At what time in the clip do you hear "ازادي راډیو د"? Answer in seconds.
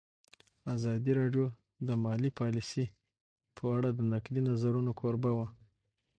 0.75-1.89